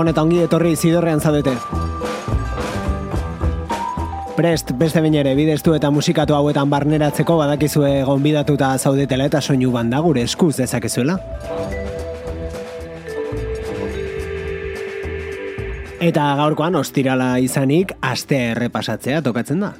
[0.00, 1.52] Gabon eta ongi etorri zidorrean zaudete.
[4.32, 10.00] Prest, beste bain ere, bideztu eta musikatu hauetan barneratzeko badakizue gonbidatuta zaudetela eta soinu banda
[10.00, 11.18] gure eskuz dezakezuela.
[16.00, 19.74] Eta gaurkoan ostirala izanik, aste errepasatzea tokatzen da.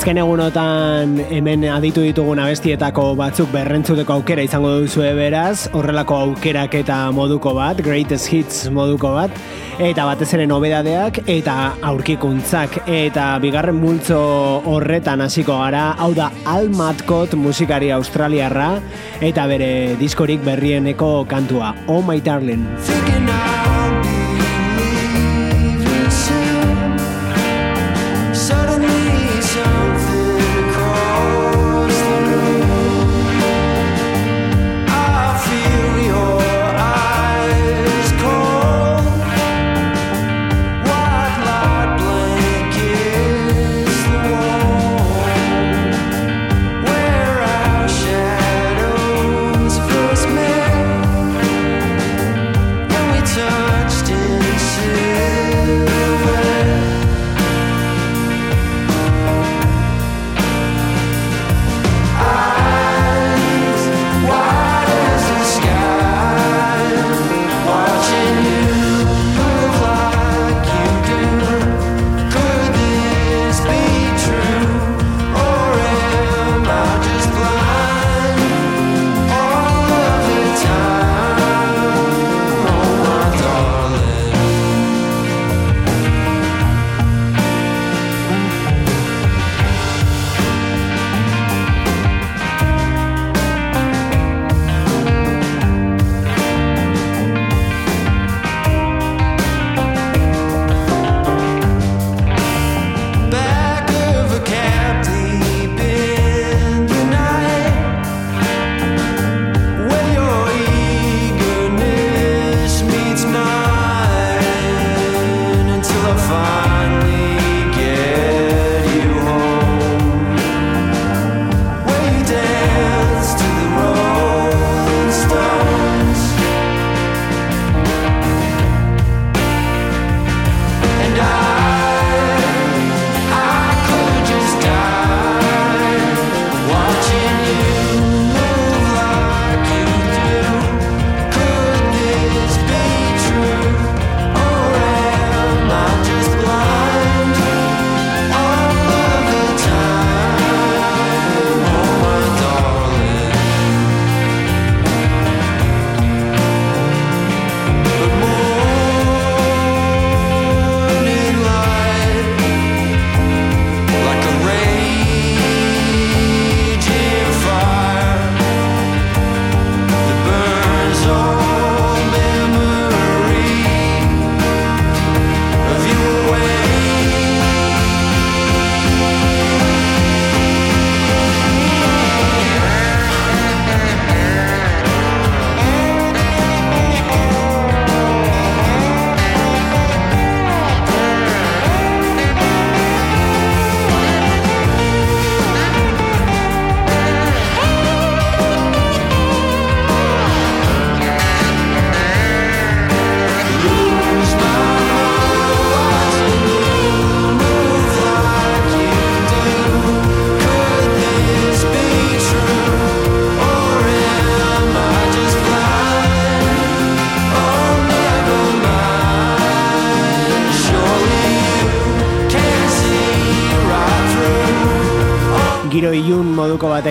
[0.00, 6.96] Azken egunotan hemen aditu ditugun abestietako batzuk berrentzuteko aukera izango duzu beraz, horrelako aukerak eta
[7.12, 9.36] moduko bat, greatest hits moduko bat,
[9.76, 14.24] eta batez ere nobedadeak eta aurkikuntzak eta bigarren multzo
[14.72, 18.78] horretan hasiko gara, hau da Al Matkot musikari australiarra
[19.20, 22.64] eta bere diskorik berrieneko kantua, Oh My Darling.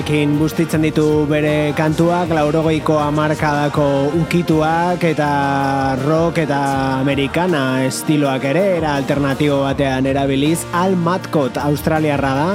[0.10, 8.96] Batekin bustitzen ditu bere kantuak, laurogeiko amarkadako ukituak eta rock eta amerikana estiloak ere, era
[8.96, 12.50] alternatibo batean erabiliz, Al Matkot australiarra da,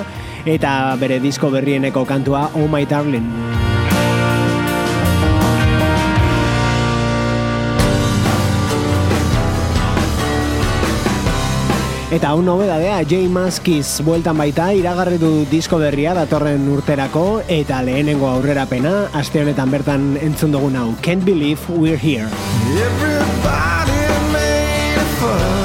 [0.47, 3.31] eta bere disko berrieneko kantua Oh My Darling.
[12.14, 13.25] Eta hau nobedadea, J.
[13.26, 20.06] Maskiz bueltan baita, iragarri du disko berria datorren urterako, eta lehenengo aurrerapena, aste honetan bertan
[20.22, 20.87] entzun dugun hau.
[21.02, 22.31] Can't believe we're here.
[22.87, 23.99] Everybody
[24.31, 25.63] made a fuss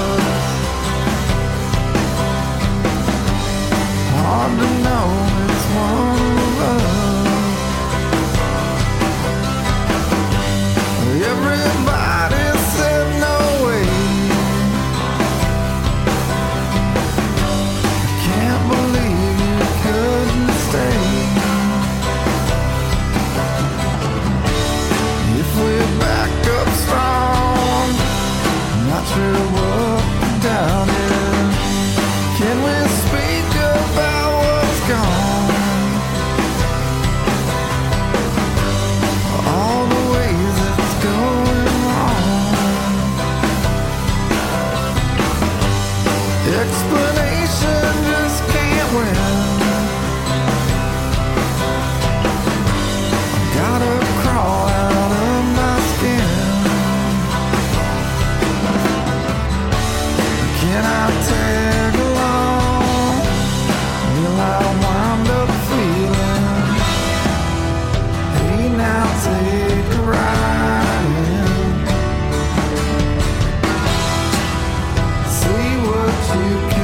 [76.35, 76.78] you can't.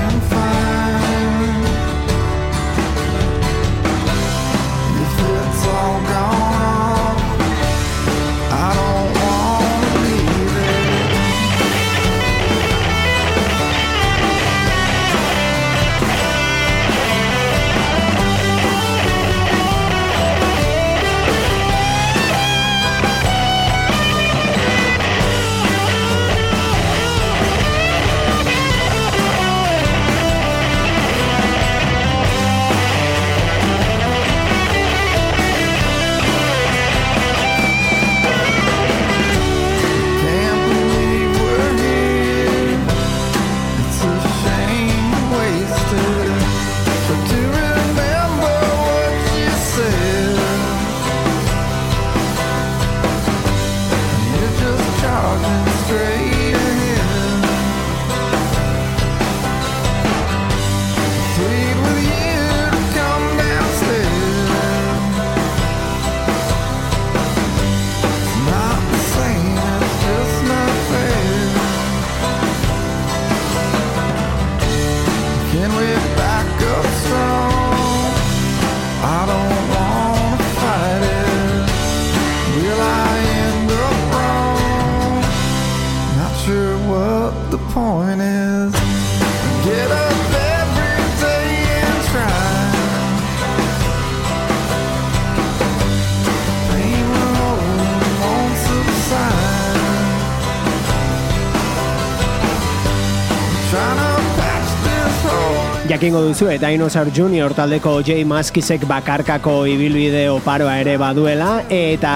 [105.96, 112.16] Jakingo duzu eta Dinosaur Junior taldeko J Maskisek bakarkako ibilbide oparoa ere baduela eta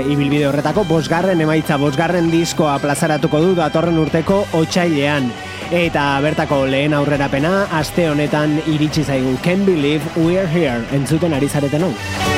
[0.00, 5.28] ibilbide horretako bosgarren emaitza bosgarren diskoa plazaratuko du datorren urteko otxailean
[5.74, 9.36] eta bertako lehen aurrerapena aste honetan iritsi zaigu.
[9.44, 10.80] Can't Believe We're Here.
[10.96, 12.37] Entzuten ari zareten hau.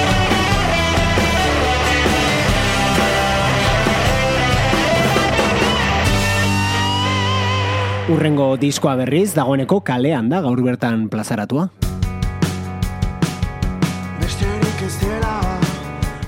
[8.10, 11.68] Urrengo diskoa berriz dagoeneko kalean da gaur bertan plazaratua.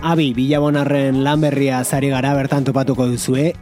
[0.02, 3.54] Abi, bilabonarren lan berria zari gara bertan topatuko duzue,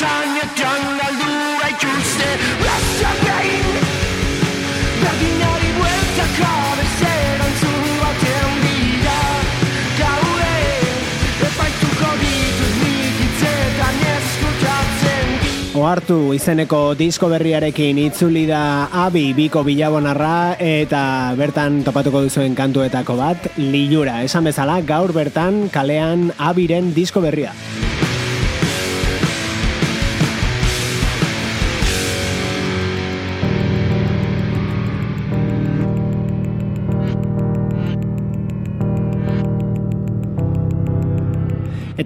[0.00, 2.28] Sainak jangaldu gaituzte
[2.64, 3.66] Rasta behin
[5.00, 9.18] Berginari bueltaka bezeran zu baten bila
[9.98, 10.54] Gaue
[11.50, 15.28] epaituko ditut nik hitzetan eskutatzen
[15.82, 21.04] Oartu izeneko disko berriarekin itzuli da Abi Biko Bilabonarra eta
[21.36, 24.22] bertan topatuko duzuen kantuetako bat Lilura.
[24.24, 27.52] Esan bezala gaur bertan kalean Abiren disko berria.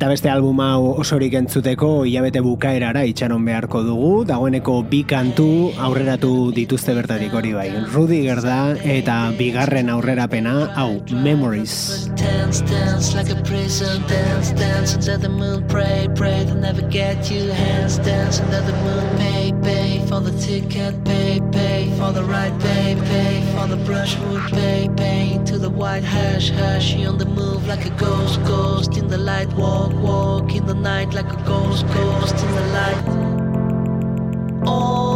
[0.05, 5.47] Eta beste album hau osorik entzuteko hilabete bukaerara itxaron beharko dugu, dagoeneko bi kantu
[5.87, 7.71] aurreratu dituzte bertarik hori bai.
[7.95, 8.59] Rudy Gerda
[8.97, 12.11] eta bigarren aurrerapena hau Memories.
[12.21, 17.31] Dance, dance like a prison, dance, dance under the moon, pray, pray to never get
[17.31, 21.41] you, hands dance under the moon, pay, pay for the ticket, pay
[21.99, 26.85] for the right pay, pay for the brushwood, pay, pay to the white hash, hash,
[26.85, 30.75] she on the move like a ghost, ghost in the light, walk, walk in the
[30.75, 33.05] night like a ghost, ghost in the light.
[34.67, 35.15] All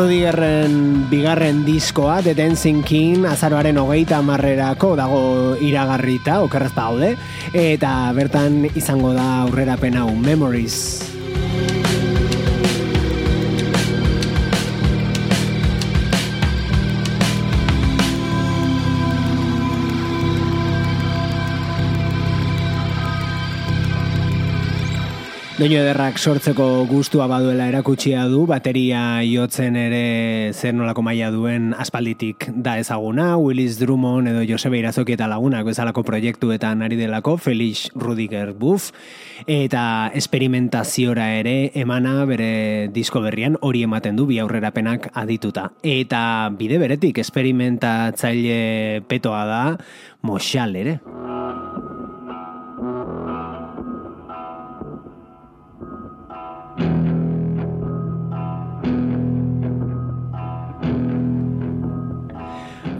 [0.00, 5.20] Rudigerren bigarren diskoa, The Dancing King, azaroaren hogeita marrerako dago
[5.60, 7.12] iragarrita, okerrez daude,
[7.52, 11.19] eta bertan izango da aurrera penau, Memories.
[25.60, 32.46] Doino ederrak sortzeko gustua baduela erakutsia du, bateria jotzen ere zer nolako maila duen aspalditik
[32.64, 38.54] da ezaguna, Willis Drummond edo Josebe Irazoki eta lagunak bezalako proiektuetan ari delako, Felix Rudiger
[38.56, 38.88] Buff,
[39.44, 39.82] eta
[40.16, 45.74] esperimentaziora ere emana bere disko berrian hori ematen du bi aurrerapenak adituta.
[45.84, 46.22] Eta
[46.56, 49.64] bide beretik esperimentatzaile petoa da,
[50.24, 51.02] moxal ere.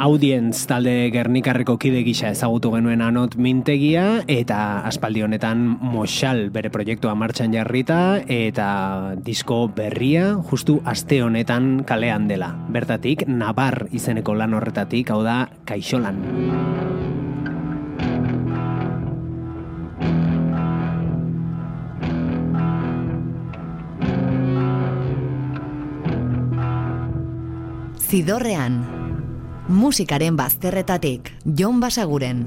[0.00, 7.12] Audience talde Gernikarreko kide gisa ezagutu genuen anot mintegia eta aspaldi honetan Moxal bere proiektua
[7.12, 12.48] martxan jarrita eta disko berria justu aste honetan kalean dela.
[12.72, 16.16] Bertatik, Nabar izeneko lan horretatik, hau da, Kaixolan.
[28.10, 28.80] Zidorrean,
[29.70, 32.46] musikaren bazterretatik, Jon Basaguren.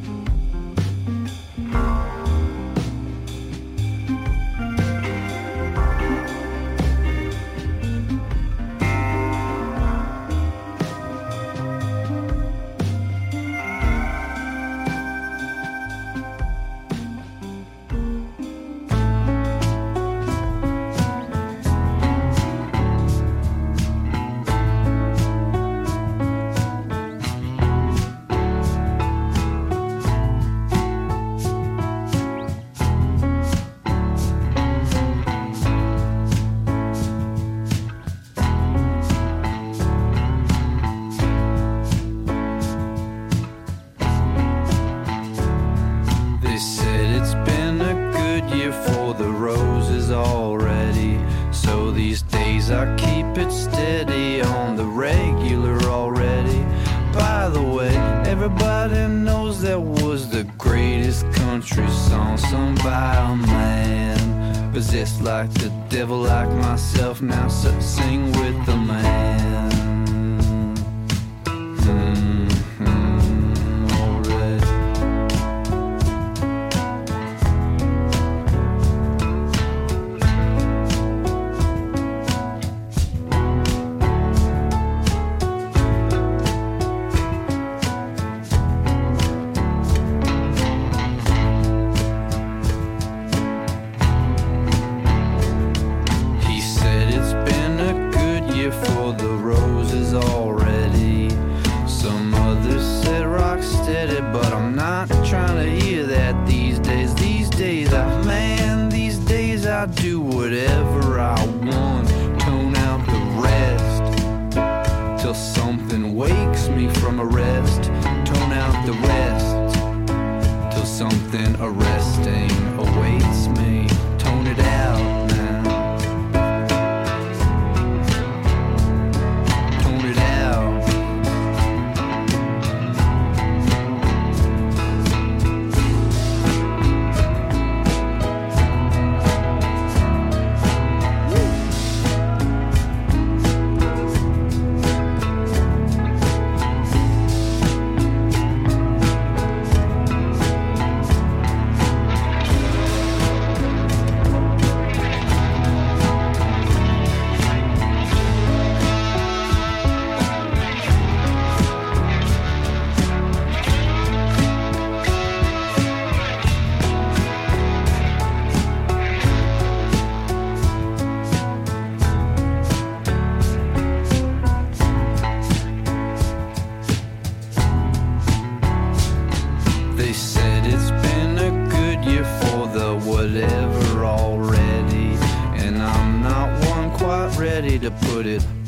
[187.81, 188.60] to put it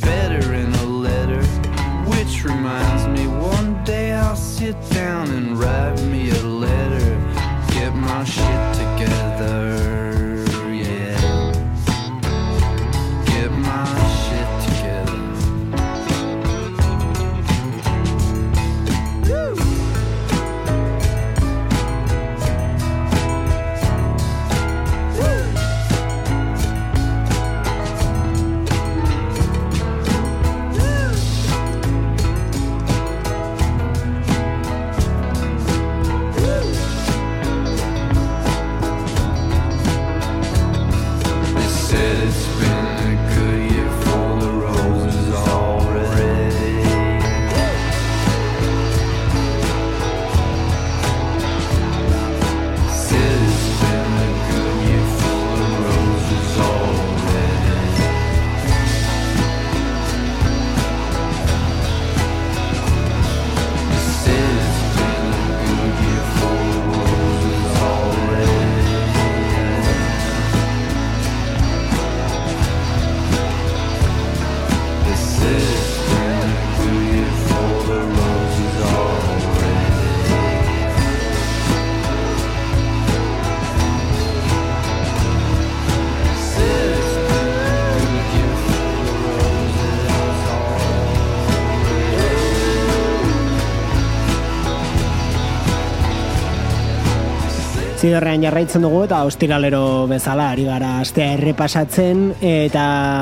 [98.03, 102.33] Zidorrean jarraitzen dugu eta ostiralero bezala ari gara astea errepasatzen.
[102.43, 102.81] Eta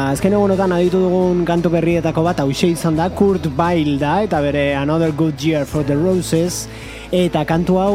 [0.09, 4.71] azken egunotan aditu dugun kantu berrietako bat hause izan da Kurt Bail da eta bere
[4.73, 6.65] Another Good Year for the Roses.
[7.13, 7.93] Eta kantu hau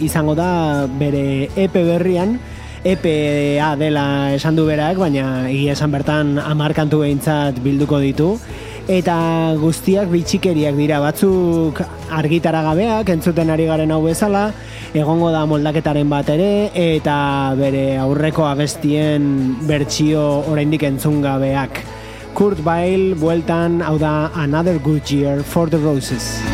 [0.00, 2.38] izango da bere EP berrian.
[2.82, 8.32] EPA dela esan du berak, baina egia esan bertan amar kantu behintzat bilduko ditu
[8.98, 9.16] eta
[9.60, 11.00] guztiak bitxikeriak dira.
[11.02, 11.80] Batzuk
[12.12, 14.50] argitara gabeak entzuten ari garen hau bezala
[14.92, 17.16] egongo da moldaketaren bat ere eta
[17.56, 21.84] bere aurreko abestien bertsio oraindik entzun gabeak.
[22.36, 26.51] Kurt Bail bueltan hau da Another Good Year for the Roses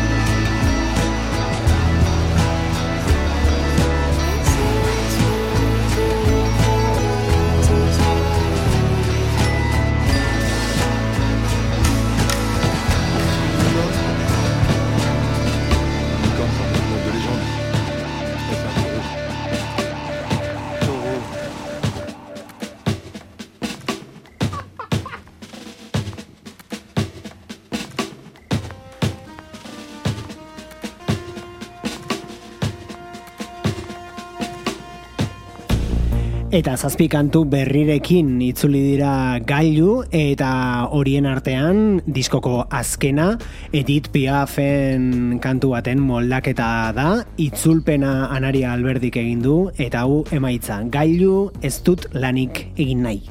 [36.69, 40.49] Eta zazpi kantu berrirekin itzuli dira gailu eta
[40.93, 43.25] horien artean diskoko azkena
[43.73, 47.07] Edith Piafen kantu baten moldaketa da
[47.41, 53.23] itzulpena anaria alberdik egin du eta hau emaitza gailu ez dut lanik egin nahi.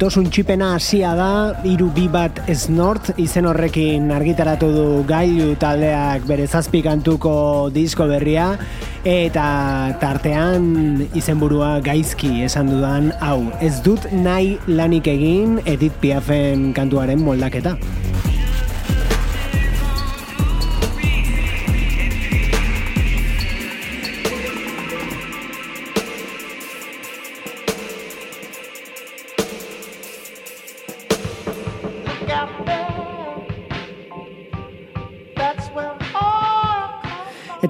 [0.00, 1.32] Autosuntxipena hasia da,
[1.68, 2.38] iru bi bat
[2.72, 8.56] North izen horrekin argitaratu du gailu taldeak bere zazpikantuko disko berria,
[9.04, 17.20] eta tartean izenburua gaizki esan dudan, hau, ez dut nahi lanik egin Edith Piafen kantuaren
[17.20, 17.76] moldaketa.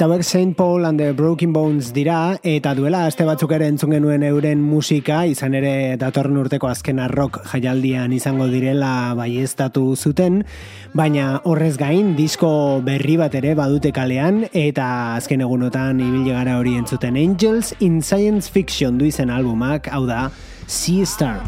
[0.01, 0.57] Eta hauek St.
[0.57, 5.27] Paul and the Broken Bones dira, eta duela aste batzuk ere entzun genuen euren musika,
[5.29, 10.39] izan ere datorren urteko azken rock jaialdian izango direla baiestatu zuten,
[10.97, 16.79] baina horrez gain disko berri bat ere badute kalean, eta azken egunotan ibili gara hori
[16.81, 20.31] entzuten Angels in Science Fiction du izen albumak, hau da,
[20.65, 21.45] Sea Star.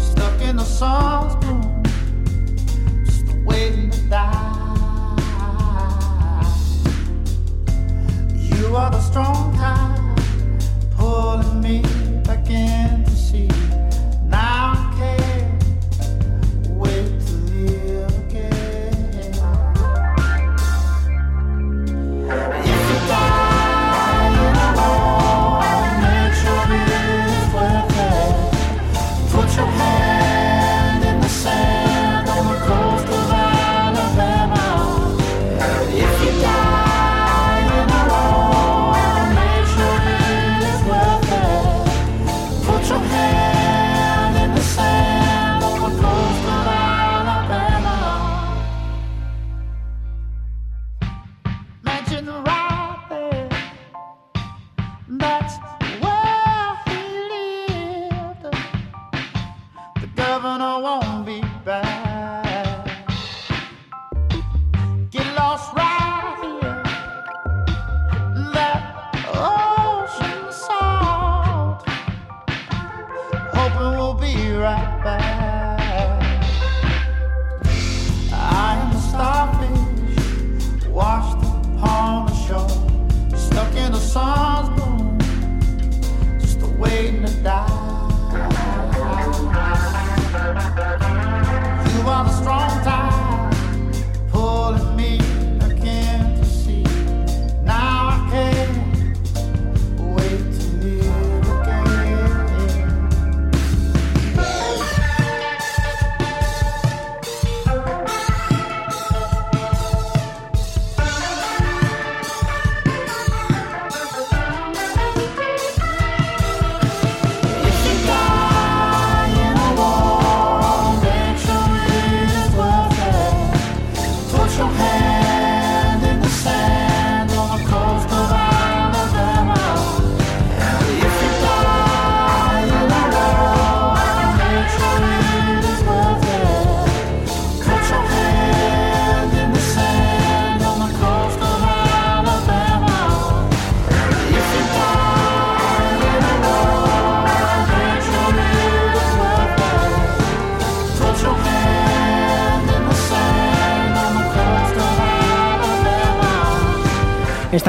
[0.00, 1.36] Stuck in the sun's
[8.76, 10.18] are the strong tide
[10.98, 11.80] pulling me
[12.24, 13.05] back into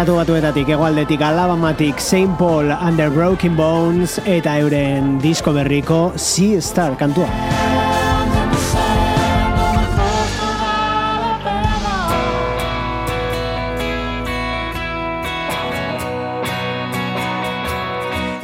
[0.08, 2.38] Estatu batuetatik, egualdetik, alabamatik, St.
[2.39, 7.57] Paul and the Broken Bones eta euren disko berriko Sea Star kantua.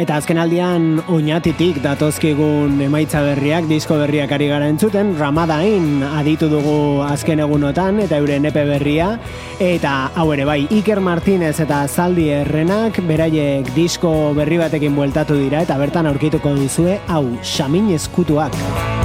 [0.01, 7.03] Eta azken aldian oinatitik datozkigun emaitza berriak, disko berriak ari gara entzuten, Ramadain aditu dugu
[7.05, 9.11] azken egunotan eta euren epe berria,
[9.61, 15.61] eta hau ere bai, Iker Martinez eta Zaldi Errenak beraiek disko berri batekin bueltatu dira
[15.61, 19.02] eta bertan aurkituko duzue hau, Xamin Eskutuak.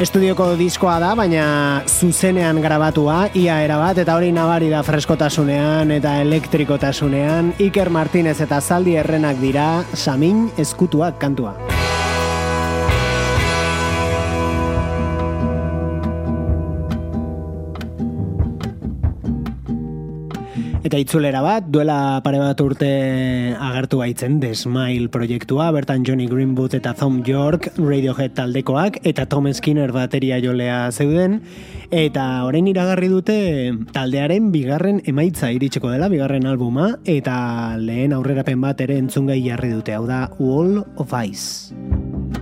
[0.00, 1.42] Estudioko diskoa da, baina
[1.84, 8.96] zuzenean grabatua, ia erabat, eta hori nabari da freskotasunean eta elektrikotasunean, Iker Martinez eta Zaldi
[8.96, 11.52] Errenak dira, Samin eskutuak kantua.
[20.90, 22.88] Eta itzulera bat, duela pare bat urte
[23.62, 29.46] agertu baitzen The Smile proiektua, bertan Johnny Greenwood eta Tom York Radiohead taldekoak, eta Tom
[29.54, 31.44] Skinner bateria jolea zeuden,
[31.94, 33.38] eta orain iragarri dute
[33.94, 39.94] taldearen bigarren emaitza iritsiko dela, bigarren albuma, eta lehen aurrerapen bat ere entzungai jarri dute,
[39.94, 42.39] hau da Wall of Ice.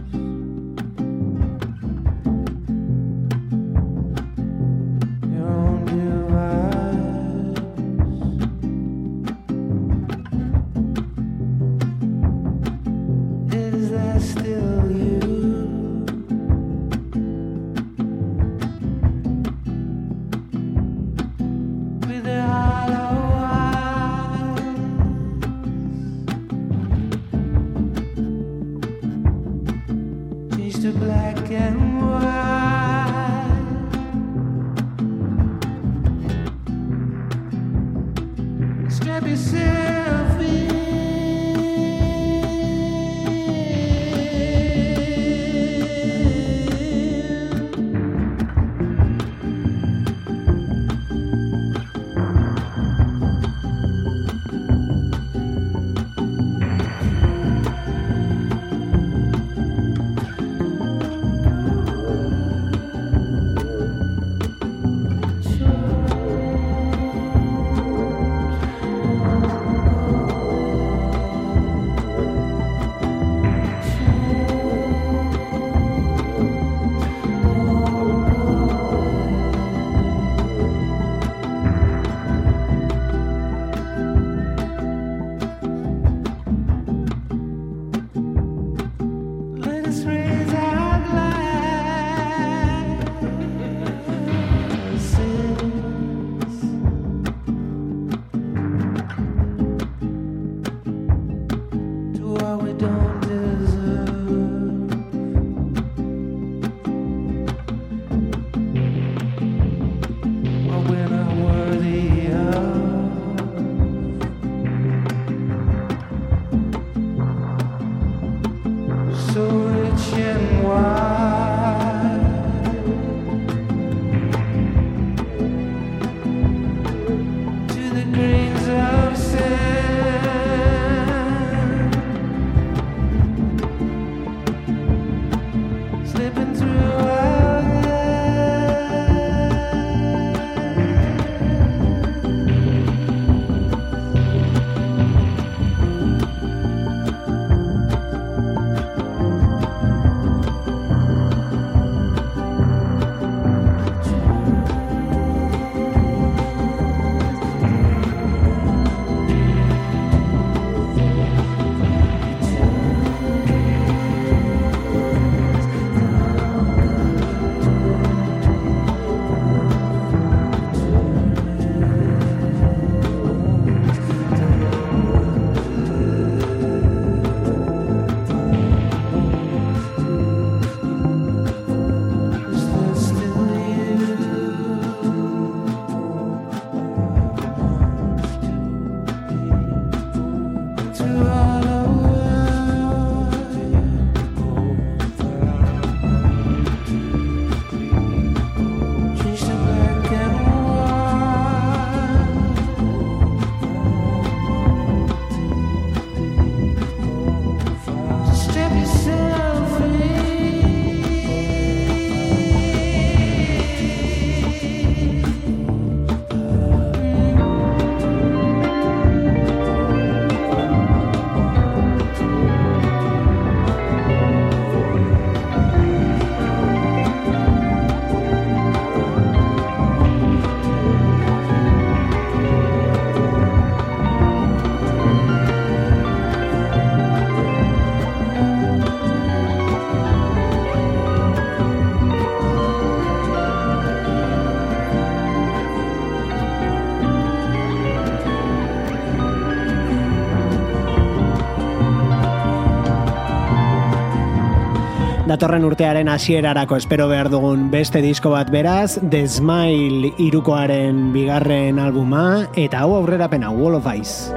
[255.38, 262.48] Datorren urtearen hasierarako espero behar dugun beste disko bat beraz, The Smile irukoaren bigarren albuma,
[262.58, 264.34] eta hau aurrerapena Wall of Ice.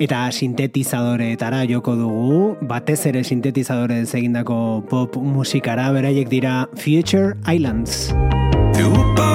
[0.00, 8.14] Eta sintetizadoreetara joko dugu, batez ere sintetizadore egindako pop musikara beraiek dira Future Islands.
[8.72, 9.29] Through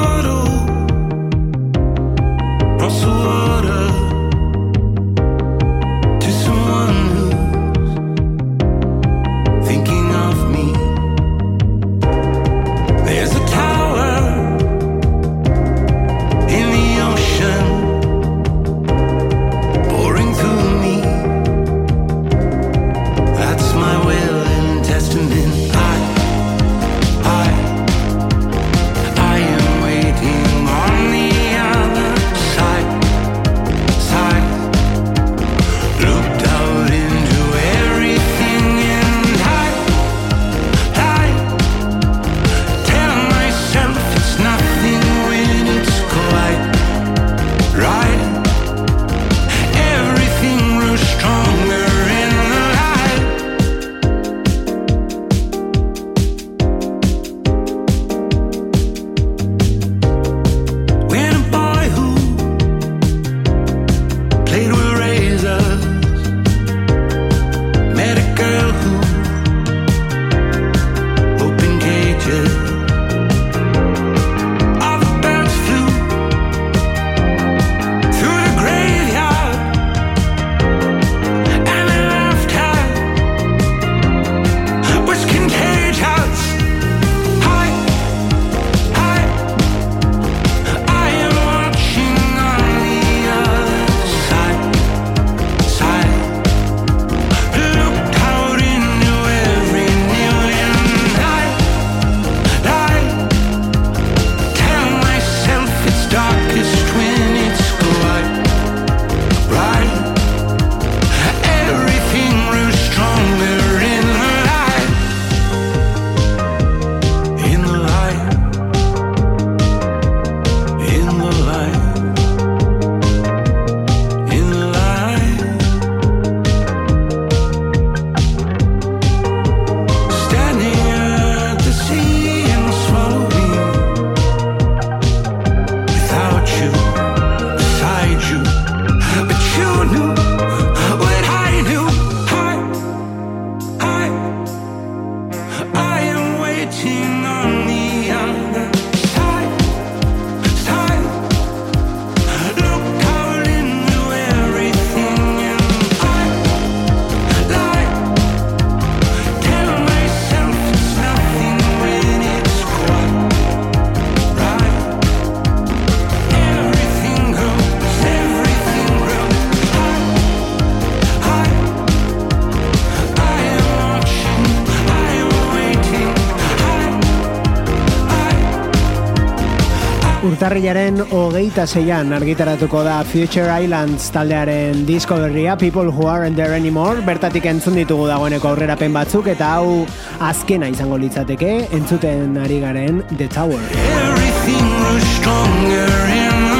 [180.45, 187.01] Urtarrilaren hogeita zeian argitaratuko da Future Islands taldearen disko berria People Who Aren't There Anymore
[187.01, 189.87] bertatik entzun ditugu dagoeneko aurrerapen batzuk eta hau
[190.21, 193.63] azkena izango litzateke entzuten ari garen The Tower.
[194.03, 196.54] Everything grows stronger in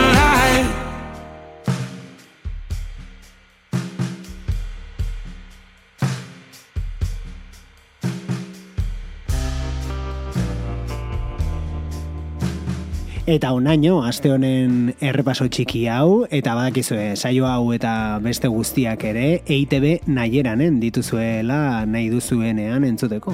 [13.26, 19.40] Eta onaino, aste honen errepaso txiki hau, eta badakizue, saio hau eta beste guztiak ere,
[19.50, 23.34] EITB nahieran dituzuela nahi duzuenean entzuteko.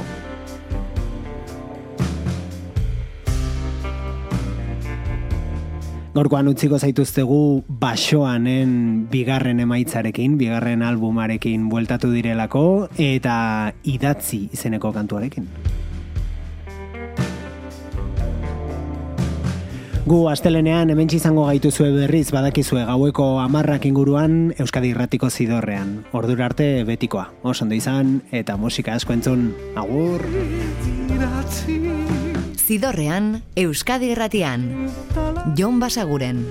[6.15, 7.41] Gorkoan utziko zaituztegu
[7.83, 12.65] basoanen bigarren emaitzarekin, bigarren albumarekin bueltatu direlako,
[12.95, 13.35] eta
[13.83, 15.51] idatzi izeneko kantuarekin.
[20.01, 26.05] Gu astelenean hementsi izango gaituzue berriz badakizue gaueko amarrak inguruan Euskadi Irratiko zidorrean.
[26.17, 27.27] Ordura arte betikoa.
[27.45, 29.53] Oso ondo izan eta musika asko entzun.
[29.77, 30.25] Agur!
[32.57, 34.89] Zidorrean, Euskadi Irratian.
[35.55, 36.45] Jon Basaguren.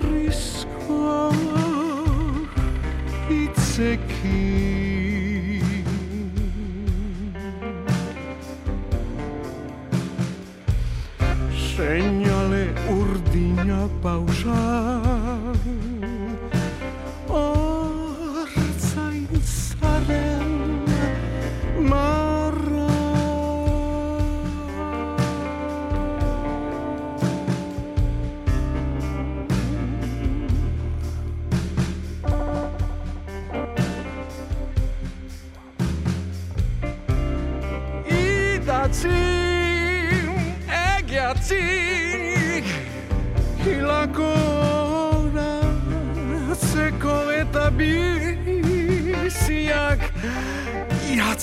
[0.00, 1.32] oinarrizkoa
[3.28, 4.19] hitzekin
[11.80, 12.19] thing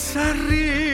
[0.08, 0.87] sonrisa.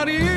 [0.00, 0.29] out here.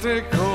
[0.00, 0.47] mystical.